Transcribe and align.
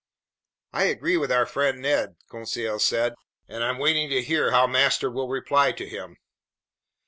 "I 0.73 0.85
agree 0.85 1.15
with 1.15 1.31
our 1.31 1.45
friend 1.45 1.79
Ned," 1.79 2.15
Conseil 2.27 2.79
said, 2.79 3.13
"and 3.47 3.63
I'm 3.63 3.77
waiting 3.77 4.09
to 4.09 4.23
hear 4.23 4.49
how 4.49 4.65
master 4.65 5.11
will 5.11 5.27
reply 5.29 5.73
to 5.73 5.87
him." 5.87 6.17